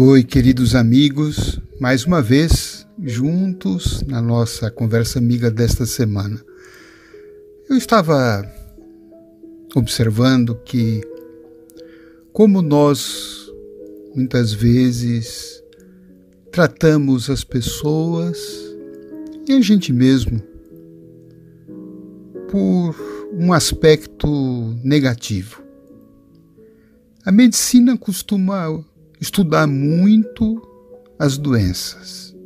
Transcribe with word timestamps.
Oi, 0.00 0.22
queridos 0.22 0.76
amigos, 0.76 1.58
mais 1.80 2.04
uma 2.04 2.22
vez 2.22 2.86
juntos 3.02 4.00
na 4.06 4.22
nossa 4.22 4.70
conversa 4.70 5.18
amiga 5.18 5.50
desta 5.50 5.84
semana. 5.84 6.40
Eu 7.68 7.76
estava 7.76 8.48
observando 9.74 10.54
que, 10.64 11.00
como 12.32 12.62
nós 12.62 13.50
muitas 14.14 14.52
vezes 14.52 15.60
tratamos 16.52 17.28
as 17.28 17.42
pessoas 17.42 18.38
e 19.48 19.52
a 19.52 19.60
gente 19.60 19.92
mesmo 19.92 20.40
por 22.48 22.94
um 23.32 23.52
aspecto 23.52 24.28
negativo. 24.84 25.60
A 27.24 27.32
medicina 27.32 27.98
costuma 27.98 28.86
estudar 29.20 29.66
muito 29.66 30.62
as 31.18 31.36
doenças. 31.36 32.36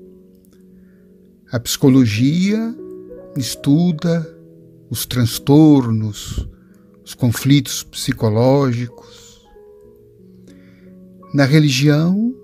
A 1.51 1.61
psicologia 1.61 2.75
estuda 3.37 4.27
os 4.89 5.07
transtornos, 5.07 6.49
os 7.05 7.15
conflitos 7.15 7.83
psicológicos. 7.83 9.43
Na 11.35 11.45
religião, 11.45 12.35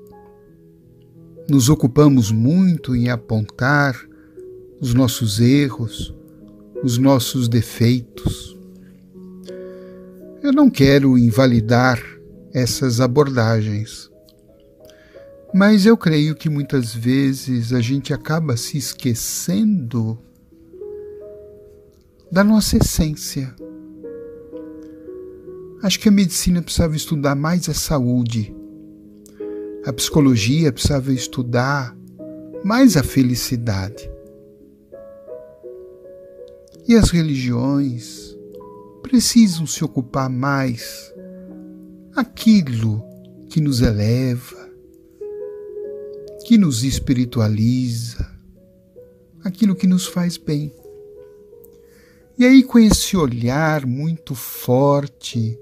nos 1.48 1.68
ocupamos 1.68 2.30
muito 2.30 2.94
em 2.94 3.08
apontar 3.08 3.94
os 4.80 4.94
nossos 4.94 5.40
erros, 5.40 6.14
os 6.82 6.98
nossos 6.98 7.48
defeitos. 7.48 8.56
Eu 10.42 10.52
não 10.52 10.70
quero 10.70 11.18
invalidar 11.18 12.02
essas 12.52 13.00
abordagens. 13.00 14.10
Mas 15.54 15.86
eu 15.86 15.96
creio 15.96 16.34
que 16.34 16.50
muitas 16.50 16.94
vezes 16.94 17.72
a 17.72 17.80
gente 17.80 18.12
acaba 18.12 18.56
se 18.56 18.76
esquecendo 18.76 20.18
da 22.30 22.44
nossa 22.44 22.76
essência. 22.76 23.54
Acho 25.82 25.98
que 26.00 26.08
a 26.08 26.12
medicina 26.12 26.60
precisava 26.60 26.96
estudar 26.96 27.34
mais 27.34 27.68
a 27.68 27.74
saúde, 27.74 28.54
a 29.86 29.92
psicologia 29.92 30.72
precisava 30.72 31.12
estudar 31.12 31.96
mais 32.62 32.96
a 32.96 33.02
felicidade. 33.02 34.10
E 36.86 36.94
as 36.94 37.10
religiões 37.10 38.36
precisam 39.02 39.66
se 39.66 39.82
ocupar 39.84 40.28
mais 40.28 41.12
aquilo 42.14 43.02
que 43.48 43.60
nos 43.60 43.80
eleva, 43.80 44.67
que 46.48 46.56
nos 46.56 46.82
espiritualiza, 46.82 48.26
aquilo 49.44 49.76
que 49.76 49.86
nos 49.86 50.06
faz 50.06 50.38
bem. 50.38 50.72
E 52.38 52.46
aí, 52.46 52.62
com 52.62 52.78
esse 52.78 53.18
olhar 53.18 53.84
muito 53.84 54.34
forte, 54.34 55.58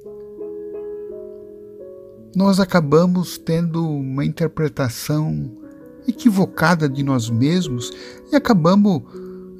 nós 2.36 2.60
acabamos 2.60 3.36
tendo 3.36 3.84
uma 3.84 4.24
interpretação 4.24 5.58
equivocada 6.06 6.88
de 6.88 7.02
nós 7.02 7.28
mesmos 7.28 7.90
e 8.30 8.36
acabamos 8.36 9.02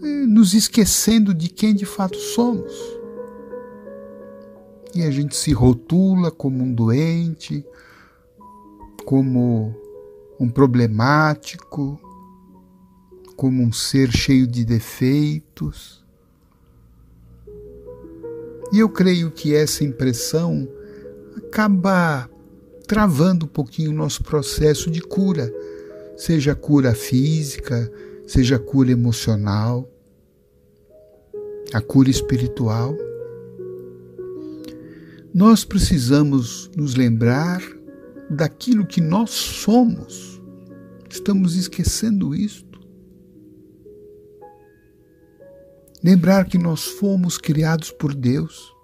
eh, 0.05 0.27
nos 0.29 0.55
esquecendo 0.55 1.35
de 1.35 1.49
quem 1.49 1.75
de 1.75 1.85
fato 1.85 2.17
somos 2.17 2.73
e 4.95 5.03
a 5.03 5.11
gente 5.11 5.35
se 5.35 5.53
rotula 5.53 6.31
como 6.31 6.63
um 6.63 6.73
doente, 6.73 7.67
como 9.05 9.86
um 10.39 10.49
problemático, 10.49 12.01
como 13.37 13.63
um 13.63 13.73
ser 13.73 14.11
cheio 14.11 14.47
de 14.47 14.65
defeitos. 14.65 16.05
E 18.73 18.79
eu 18.79 18.89
creio 18.89 19.31
que 19.31 19.55
essa 19.55 19.85
impressão 19.85 20.69
acaba 21.37 22.29
travando 22.87 23.47
um 23.47 23.49
pouquinho 23.49 23.91
o 23.91 23.95
nosso 23.95 24.23
processo 24.23 24.91
de 24.91 25.01
cura, 25.01 25.53
seja 26.17 26.55
cura 26.55 26.95
física, 26.95 27.91
seja 28.27 28.59
cura 28.59 28.91
emocional, 28.91 29.89
a 31.73 31.81
cura 31.81 32.11
espiritual. 32.11 32.97
Nós 35.35 35.65
precisamos 35.65 36.71
nos 36.75 36.95
lembrar 36.95 37.61
daquilo 38.31 38.87
que 38.87 39.01
nós 39.01 39.31
somos. 39.31 40.41
Estamos 41.09 41.57
esquecendo 41.57 42.35
isto. 42.35 42.81
Lembrar 46.03 46.47
que 46.47 46.59
nós 46.59 46.85
fomos 46.85 47.39
criados 47.39 47.91
por 47.91 48.15
Deus. 48.15 48.75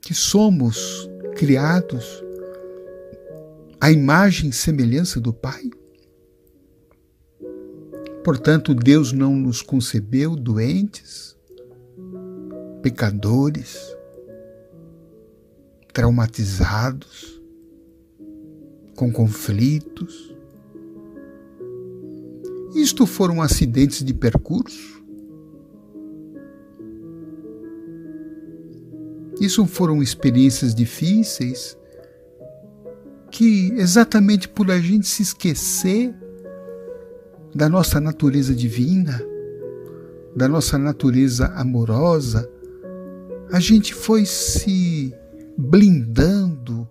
Que 0.00 0.14
somos 0.14 1.08
criados 1.36 2.22
à 3.80 3.92
imagem 3.92 4.50
e 4.50 4.52
semelhança 4.52 5.20
do 5.20 5.32
Pai. 5.32 5.70
Portanto, 8.24 8.74
Deus 8.74 9.12
não 9.12 9.36
nos 9.36 9.62
concebeu 9.62 10.34
doentes, 10.34 11.36
pecadores, 12.82 13.96
traumatizados, 15.98 17.42
com 18.94 19.10
conflitos. 19.10 20.32
Isto 22.72 23.04
foram 23.04 23.42
acidentes 23.42 24.04
de 24.04 24.14
percurso? 24.14 25.02
Isso 29.40 29.66
foram 29.66 30.00
experiências 30.00 30.72
difíceis 30.72 31.76
que, 33.32 33.72
exatamente 33.72 34.48
por 34.48 34.70
a 34.70 34.78
gente 34.78 35.08
se 35.08 35.22
esquecer 35.24 36.14
da 37.52 37.68
nossa 37.68 38.00
natureza 38.00 38.54
divina, 38.54 39.20
da 40.36 40.46
nossa 40.46 40.78
natureza 40.78 41.48
amorosa, 41.56 42.48
a 43.50 43.58
gente 43.58 43.92
foi 43.92 44.24
se 44.24 45.12
blindando 45.58 46.88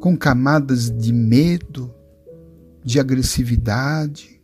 com 0.00 0.16
camadas 0.16 0.88
de 0.88 1.12
medo, 1.12 1.92
de 2.84 3.00
agressividade. 3.00 4.40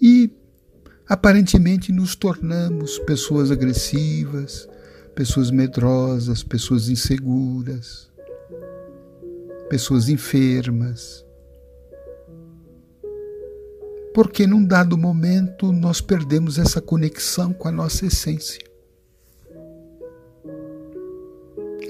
E 0.00 0.30
aparentemente 1.08 1.90
nos 1.90 2.14
tornamos 2.14 3.00
pessoas 3.00 3.50
agressivas, 3.50 4.68
pessoas 5.16 5.50
medrosas, 5.50 6.44
pessoas 6.44 6.88
inseguras, 6.88 8.08
pessoas 9.68 10.08
enfermas 10.08 11.24
porque 14.14 14.46
num 14.46 14.64
dado 14.64 14.96
momento 14.96 15.72
nós 15.72 16.00
perdemos 16.00 16.56
essa 16.56 16.80
conexão 16.80 17.52
com 17.52 17.66
a 17.66 17.72
nossa 17.72 18.06
essência. 18.06 18.64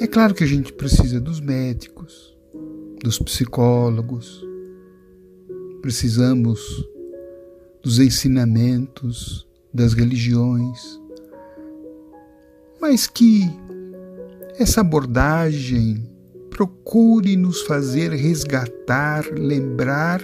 É 0.01 0.07
claro 0.07 0.35
que 0.35 0.43
a 0.43 0.47
gente 0.47 0.73
precisa 0.73 1.21
dos 1.21 1.39
médicos, 1.39 2.35
dos 3.03 3.19
psicólogos, 3.19 4.43
precisamos 5.83 6.61
dos 7.83 7.99
ensinamentos 7.99 9.47
das 9.73 9.93
religiões, 9.93 10.99
mas 12.81 13.07
que 13.07 13.43
essa 14.59 14.81
abordagem 14.81 16.11
procure 16.49 17.37
nos 17.37 17.61
fazer 17.63 18.13
resgatar, 18.13 19.27
lembrar 19.35 20.23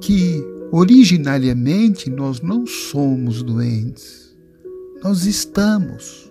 que 0.00 0.53
Originariamente, 0.72 2.10
nós 2.10 2.40
não 2.40 2.66
somos 2.66 3.42
doentes. 3.42 4.36
Nós 5.02 5.26
estamos. 5.26 6.30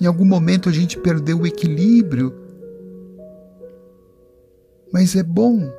Em 0.00 0.06
algum 0.06 0.24
momento 0.24 0.68
a 0.68 0.72
gente 0.72 0.98
perdeu 0.98 1.40
o 1.40 1.46
equilíbrio, 1.46 2.34
mas 4.92 5.16
é 5.16 5.22
bom 5.22 5.70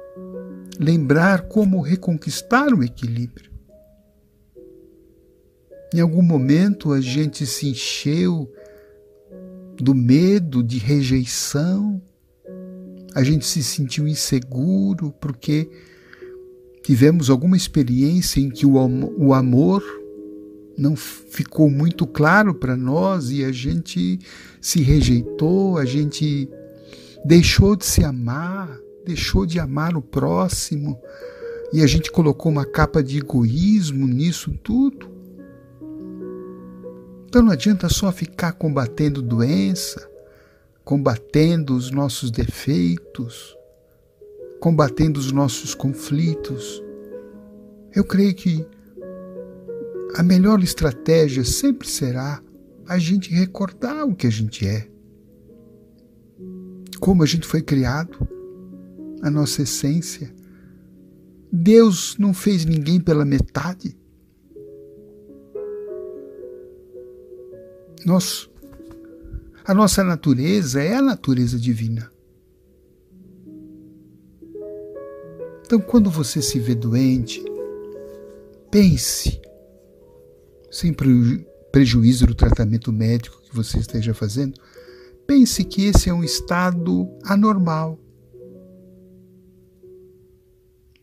lembrar 0.79 1.44
como 1.44 1.81
reconquistar 1.81 2.73
o 2.73 2.83
equilíbrio. 2.83 3.51
Em 5.94 5.99
algum 5.99 6.21
momento 6.21 6.91
a 6.91 6.99
gente 6.99 7.45
se 7.45 7.69
encheu 7.69 8.51
do 9.79 9.94
medo 9.95 10.63
de 10.63 10.79
rejeição, 10.79 12.01
a 13.13 13.23
gente 13.23 13.45
se 13.45 13.63
sentiu 13.63 14.07
inseguro 14.07 15.11
porque 15.19 15.69
tivemos 16.87 17.29
alguma 17.29 17.57
experiência 17.57 18.39
em 18.39 18.49
que 18.49 18.65
o, 18.65 18.77
o 19.17 19.33
amor 19.33 19.83
não 20.77 20.95
ficou 20.95 21.69
muito 21.69 22.07
claro 22.07 22.55
para 22.55 22.77
nós 22.77 23.29
e 23.29 23.43
a 23.43 23.51
gente 23.51 24.17
se 24.61 24.81
rejeitou, 24.81 25.77
a 25.77 25.83
gente 25.83 26.49
deixou 27.25 27.75
de 27.75 27.85
se 27.85 28.05
amar, 28.05 28.79
deixou 29.05 29.45
de 29.45 29.59
amar 29.59 29.97
o 29.97 30.01
próximo 30.01 30.97
e 31.73 31.83
a 31.83 31.87
gente 31.87 32.09
colocou 32.09 32.49
uma 32.49 32.65
capa 32.65 33.03
de 33.03 33.17
egoísmo 33.17 34.07
nisso 34.07 34.57
tudo. 34.63 35.09
Então 37.27 37.41
não 37.41 37.51
adianta 37.51 37.89
só 37.89 38.13
ficar 38.13 38.53
combatendo 38.53 39.21
doença, 39.21 40.09
combatendo 40.85 41.75
os 41.75 41.91
nossos 41.91 42.31
defeitos, 42.31 43.56
combatendo 44.59 45.19
os 45.19 45.31
nossos 45.31 45.74
conflitos. 45.75 46.83
Eu 47.95 48.04
creio 48.04 48.33
que 48.33 48.65
a 50.15 50.24
melhor 50.24 50.62
estratégia 50.63 51.44
sempre 51.44 51.88
será 51.88 52.42
a 52.88 52.98
gente 52.98 53.33
recordar 53.33 54.06
o 54.06 54.15
que 54.15 54.25
a 54.25 54.30
gente 54.30 54.65
é, 54.65 54.88
como 57.00 57.24
a 57.24 57.25
gente 57.25 57.45
foi 57.45 57.62
criado, 57.62 58.27
a 59.21 59.30
nossa 59.30 59.62
essência. 59.62 60.33
Deus 61.51 62.18
não 62.18 62.33
fez 62.33 62.65
ninguém 62.65 63.00
pela 63.00 63.25
metade. 63.25 63.98
Nós, 68.06 68.50
a 69.65 69.74
nossa 69.74 70.04
natureza 70.04 70.81
é 70.81 70.95
a 70.95 71.01
natureza 71.01 71.59
divina. 71.59 72.12
Então, 75.67 75.81
quando 75.81 76.09
você 76.09 76.41
se 76.41 76.59
vê 76.59 76.73
doente, 76.73 77.43
pense, 78.71 79.41
sem 80.71 80.95
prejuízo 81.73 82.25
do 82.25 82.33
tratamento 82.33 82.89
médico 82.89 83.41
que 83.41 83.53
você 83.53 83.77
esteja 83.77 84.13
fazendo, 84.13 84.57
pense 85.27 85.65
que 85.65 85.83
esse 85.83 86.09
é 86.09 86.13
um 86.13 86.23
estado 86.23 87.09
anormal. 87.21 87.99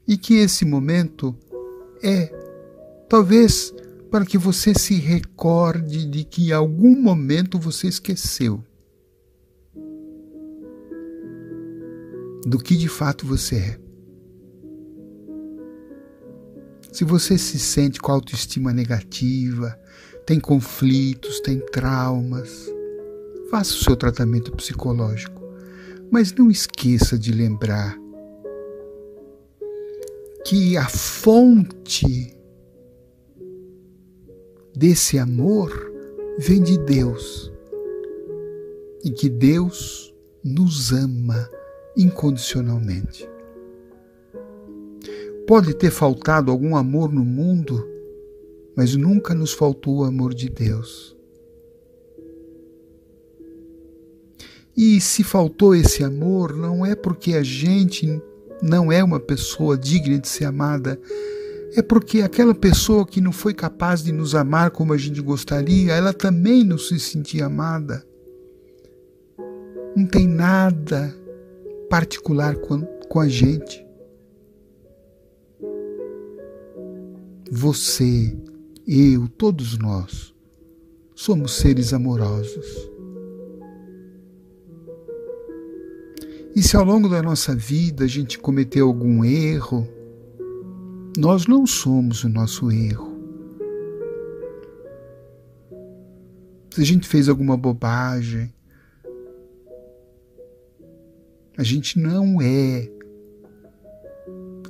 E 0.08 0.16
que 0.16 0.36
esse 0.36 0.64
momento 0.64 1.36
é, 2.02 2.34
talvez, 3.06 3.70
para 4.10 4.24
que 4.24 4.38
você 4.38 4.72
se 4.72 4.94
recorde 4.94 6.06
de 6.06 6.24
que 6.24 6.48
em 6.48 6.52
algum 6.52 6.98
momento 6.98 7.58
você 7.58 7.86
esqueceu 7.86 8.64
do 12.46 12.58
que 12.58 12.78
de 12.78 12.88
fato 12.88 13.26
você 13.26 13.56
é. 13.56 13.83
Se 16.94 17.02
você 17.02 17.36
se 17.36 17.58
sente 17.58 17.98
com 17.98 18.12
autoestima 18.12 18.72
negativa, 18.72 19.76
tem 20.24 20.38
conflitos, 20.38 21.40
tem 21.40 21.58
traumas, 21.58 22.72
faça 23.50 23.74
o 23.74 23.78
seu 23.78 23.96
tratamento 23.96 24.52
psicológico. 24.52 25.42
Mas 26.08 26.32
não 26.32 26.48
esqueça 26.52 27.18
de 27.18 27.32
lembrar 27.32 27.98
que 30.46 30.76
a 30.76 30.88
fonte 30.88 32.32
desse 34.72 35.18
amor 35.18 35.72
vem 36.38 36.62
de 36.62 36.78
Deus 36.78 37.52
e 39.02 39.10
que 39.10 39.28
Deus 39.28 40.14
nos 40.44 40.92
ama 40.92 41.50
incondicionalmente. 41.96 43.33
Pode 45.46 45.74
ter 45.74 45.90
faltado 45.90 46.50
algum 46.50 46.74
amor 46.74 47.12
no 47.12 47.24
mundo, 47.24 47.86
mas 48.74 48.96
nunca 48.96 49.34
nos 49.34 49.52
faltou 49.52 49.98
o 49.98 50.04
amor 50.04 50.32
de 50.32 50.48
Deus. 50.48 51.14
E 54.76 55.00
se 55.00 55.22
faltou 55.22 55.74
esse 55.74 56.02
amor, 56.02 56.56
não 56.56 56.84
é 56.84 56.96
porque 56.96 57.34
a 57.34 57.42
gente 57.42 58.20
não 58.62 58.90
é 58.90 59.04
uma 59.04 59.20
pessoa 59.20 59.76
digna 59.76 60.18
de 60.18 60.28
ser 60.28 60.46
amada, 60.46 60.98
é 61.76 61.82
porque 61.82 62.22
aquela 62.22 62.54
pessoa 62.54 63.06
que 63.06 63.20
não 63.20 63.32
foi 63.32 63.52
capaz 63.52 64.02
de 64.02 64.12
nos 64.12 64.34
amar 64.34 64.70
como 64.70 64.92
a 64.92 64.96
gente 64.96 65.20
gostaria, 65.20 65.92
ela 65.92 66.12
também 66.12 66.64
não 66.64 66.78
se 66.78 66.98
sentia 66.98 67.46
amada. 67.46 68.04
Não 69.94 70.06
tem 70.06 70.26
nada 70.26 71.14
particular 71.90 72.56
com, 72.56 72.80
com 73.08 73.20
a 73.20 73.28
gente. 73.28 73.83
Você, 77.56 78.36
eu, 78.84 79.28
todos 79.28 79.78
nós, 79.78 80.34
somos 81.14 81.52
seres 81.52 81.92
amorosos. 81.92 82.66
E 86.52 86.60
se 86.60 86.76
ao 86.76 86.84
longo 86.84 87.08
da 87.08 87.22
nossa 87.22 87.54
vida 87.54 88.06
a 88.06 88.08
gente 88.08 88.40
cometeu 88.40 88.88
algum 88.88 89.24
erro, 89.24 89.88
nós 91.16 91.46
não 91.46 91.64
somos 91.64 92.24
o 92.24 92.28
nosso 92.28 92.72
erro. 92.72 93.16
Se 96.72 96.80
a 96.80 96.84
gente 96.84 97.06
fez 97.06 97.28
alguma 97.28 97.56
bobagem, 97.56 98.52
a 101.56 101.62
gente 101.62 102.00
não 102.00 102.42
é 102.42 102.90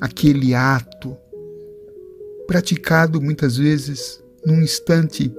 aquele 0.03 0.55
ato 0.55 1.17
praticado 2.47 3.21
muitas 3.21 3.57
vezes 3.57 4.23
num 4.45 4.63
instante 4.63 5.33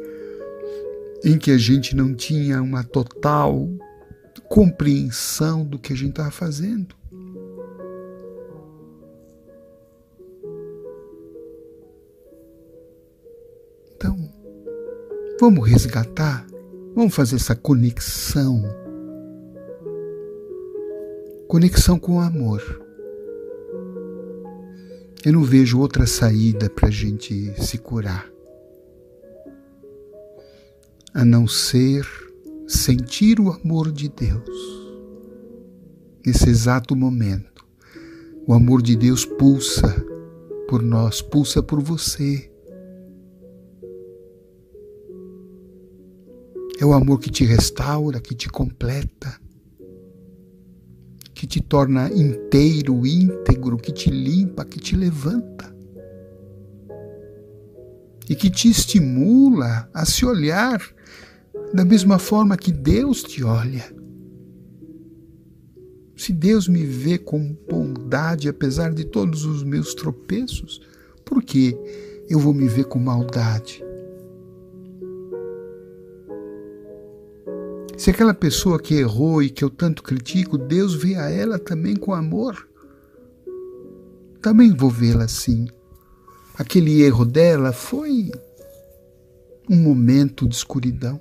em 1.24 1.38
que 1.38 1.51
a 1.51 1.58
gente 1.58 1.96
não 1.96 2.13
tinha 2.13 2.62
uma 2.62 2.84
total 2.84 3.68
compreensão 4.48 5.65
do 5.65 5.80
que 5.80 5.91
a 5.91 5.96
gente 5.96 6.12
estava 6.12 6.32
fazendo. 6.32 6.96
Vamos 15.38 15.70
resgatar, 15.70 16.48
vamos 16.96 17.13
fazer 17.13 17.36
essa 17.36 17.53
conexão. 17.53 18.63
Conexão 21.48 22.00
com 22.00 22.13
o 22.13 22.20
amor. 22.22 22.85
Eu 25.25 25.34
não 25.34 25.44
vejo 25.44 25.79
outra 25.79 26.05
saída 26.05 26.70
para 26.70 26.88
a 26.88 26.91
gente 26.91 27.51
se 27.62 27.79
curar 27.79 28.29
a 31.13 31.25
não 31.25 31.48
ser 31.48 32.05
sentir 32.67 33.39
o 33.39 33.50
amor 33.50 33.91
de 33.91 34.10
Deus. 34.10 34.50
Nesse 36.25 36.50
exato 36.50 36.96
momento, 36.96 37.65
o 38.46 38.53
amor 38.53 38.82
de 38.82 38.96
Deus 38.96 39.25
pulsa 39.25 39.96
por 40.67 40.84
nós, 40.84 41.22
pulsa 41.22 41.63
por 41.63 41.82
você 41.82 42.51
É 46.77 46.86
o 46.86 46.94
amor 46.94 47.20
que 47.20 47.29
te 47.29 47.46
restaura, 47.46 48.20
que 48.20 48.36
te 48.36 48.50
completa, 48.50 49.39
que 51.36 51.46
te 51.46 51.62
torna 51.62 52.10
inteiro, 52.12 53.06
íntegro, 53.06 53.77
que 53.77 53.92
te 53.92 54.10
limpa, 54.10 54.63
que 54.63 54.80
te 54.80 54.96
levanta. 54.96 55.75
E 58.27 58.36
que 58.36 58.50
te 58.50 58.70
estimula 58.70 59.89
a 59.94 60.06
se 60.06 60.25
olhar 60.25 60.82
da 61.74 61.84
mesma 61.84 62.18
forma 62.18 62.58
que 62.58 62.72
Deus 62.72 63.22
te 63.22 63.44
olha. 63.44 63.94
Se 66.15 66.32
Deus 66.32 66.70
me 66.70 66.86
vê 66.86 67.18
com 67.18 67.56
bondade, 67.70 68.48
apesar 68.48 68.94
de 68.94 69.04
todos 69.04 69.44
os 69.44 69.62
meus 69.62 69.94
tropeços, 69.94 70.82
por 71.25 71.44
que 71.44 71.77
eu 72.30 72.39
vou 72.39 72.54
me 72.54 72.70
ver 72.70 72.86
com 72.86 72.98
maldade? 72.98 73.84
Se 78.06 78.12
aquela 78.12 78.36
pessoa 78.36 78.80
que 78.80 78.94
errou 78.94 79.42
e 79.42 79.50
que 79.50 79.64
eu 79.64 79.70
tanto 79.72 80.04
critico, 80.04 80.60
Deus 80.60 80.94
vê 80.94 81.16
a 81.16 81.28
ela 81.28 81.58
também 81.58 81.96
com 81.96 82.14
amor, 82.14 82.70
também 84.44 84.72
vou 84.72 84.92
vê-la 84.92 85.24
assim. 85.24 85.66
Aquele 86.56 87.02
erro 87.02 87.26
dela 87.26 87.74
foi 87.74 88.30
um 89.68 89.76
momento 89.76 90.48
de 90.48 90.54
escuridão. 90.54 91.20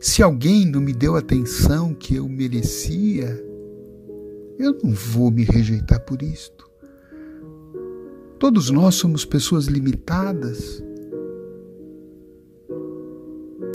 Se 0.00 0.22
alguém 0.22 0.66
não 0.66 0.80
me 0.80 0.92
deu 0.92 1.16
a 1.16 1.18
atenção 1.18 1.92
que 1.92 2.14
eu 2.14 2.28
merecia, 2.28 3.44
eu 4.56 4.78
não 4.84 4.92
vou 4.92 5.32
me 5.32 5.42
rejeitar 5.42 5.98
por 5.98 6.22
isto. 6.22 6.70
Todos 8.38 8.70
nós 8.70 8.94
somos 8.94 9.24
pessoas 9.24 9.64
limitadas. 9.66 10.85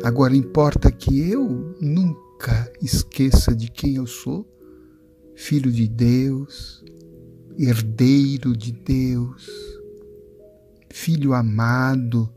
Agora 0.04 0.36
importa 0.36 0.92
que 0.92 1.30
eu 1.30 1.78
nunca 1.80 2.72
esqueça 2.82 3.56
de 3.56 3.70
quem 3.70 3.96
eu 3.96 4.08
sou, 4.08 4.48
filho 5.36 5.72
de 5.72 5.88
Deus, 5.88 6.84
herdeiro 7.56 8.58
de 8.58 8.72
Deus, 8.72 9.48
filho 10.90 11.36
amado. 11.36 12.34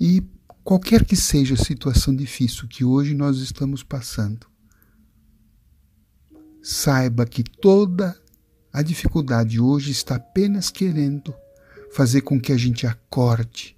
E 0.00 0.22
qualquer 0.64 1.04
que 1.04 1.14
seja 1.14 1.54
a 1.54 1.58
situação 1.58 2.16
difícil 2.16 2.66
que 2.68 2.86
hoje 2.86 3.12
nós 3.14 3.36
estamos 3.38 3.82
passando, 3.82 4.46
saiba 6.62 7.26
que 7.26 7.44
toda 7.44 8.18
a 8.72 8.80
dificuldade 8.80 9.60
hoje 9.60 9.90
está 9.90 10.14
apenas 10.14 10.70
querendo 10.70 11.34
fazer 11.92 12.22
com 12.22 12.40
que 12.40 12.52
a 12.52 12.56
gente 12.56 12.86
acorde, 12.86 13.76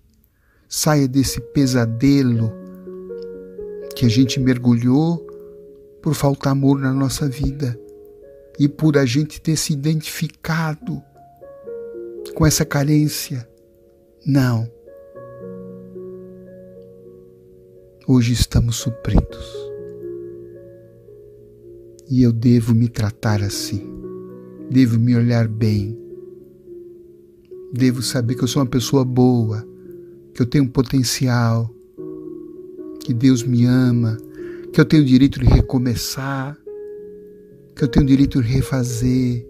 saia 0.69 1.09
desse 1.09 1.41
pesadelo 1.41 2.53
que 3.97 4.07
a 4.07 4.09
gente 4.09 4.39
mergulhou 4.39 5.19
por 6.01 6.15
faltar 6.15 6.53
amor 6.53 6.79
na 6.79 6.93
nossa 6.93 7.29
vida 7.29 7.79
e 8.59 8.69
por 8.69 8.97
a 8.97 9.05
gente 9.05 9.41
ter 9.41 9.57
se 9.57 9.73
identificado 9.73 11.03
com 12.35 12.47
essa 12.47 12.65
carência. 12.65 13.49
Não. 14.25 14.71
Hoje 18.07 18.33
estamos 18.33 18.77
supridos. 18.77 19.65
E 22.09 22.23
eu 22.23 22.33
devo 22.33 22.75
me 22.75 22.89
tratar 22.89 23.43
assim. 23.43 23.83
Devo 24.71 25.01
me 25.01 25.17
olhar 25.17 25.49
bem. 25.49 26.04
Devo 27.77 28.03
saber 28.03 28.37
que 28.37 28.45
eu 28.45 28.47
sou 28.47 28.63
uma 28.63 28.69
pessoa 28.69 29.05
boa, 29.05 29.67
que 30.33 30.41
eu 30.41 30.47
tenho 30.47 30.63
um 30.63 30.69
potencial, 30.69 31.69
que 33.01 33.13
Deus 33.13 33.43
me 33.43 33.65
ama, 33.65 34.17
que 34.73 34.81
eu 34.81 34.85
tenho 34.85 35.03
o 35.03 35.07
direito 35.07 35.41
de 35.41 35.47
recomeçar, 35.47 36.57
que 37.75 37.83
eu 37.83 37.89
tenho 37.89 38.05
o 38.05 38.09
direito 38.09 38.41
de 38.41 38.49
refazer, 38.49 39.45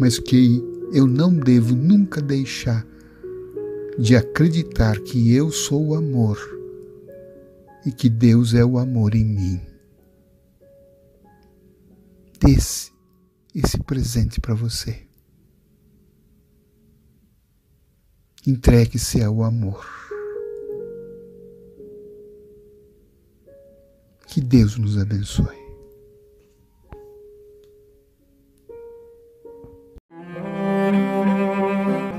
mas 0.00 0.18
que 0.18 0.64
eu 0.94 1.06
não 1.06 1.30
devo 1.30 1.76
nunca 1.76 2.22
deixar 2.22 2.86
de 3.98 4.16
acreditar 4.16 4.98
que 5.00 5.34
eu 5.34 5.50
sou 5.50 5.88
o 5.88 5.94
amor 5.94 6.38
e 7.84 7.92
que 7.92 8.08
Deus 8.08 8.54
é 8.54 8.64
o 8.64 8.78
amor 8.78 9.14
em 9.14 9.26
mim. 9.26 9.60
Desse 12.40 12.96
esse 13.54 13.78
presente 13.82 14.40
para 14.40 14.54
você. 14.54 15.07
Entregue-se 18.48 19.22
ao 19.22 19.42
amor. 19.42 19.86
Que 24.26 24.40
Deus 24.40 24.78
nos 24.78 24.96
abençoe. 24.96 25.58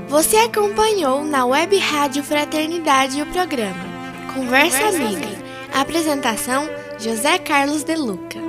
Você 0.08 0.36
acompanhou 0.36 1.24
na 1.24 1.44
Web 1.46 1.76
Rádio 1.78 2.22
Fraternidade 2.22 3.20
o 3.20 3.26
programa 3.26 3.82
Conversa, 4.32 4.78
Conversa 4.78 5.02
Amiga. 5.02 5.26
Amiga. 5.26 5.44
Apresentação: 5.74 6.64
José 7.00 7.38
Carlos 7.40 7.82
De 7.82 7.96
Luca. 7.96 8.39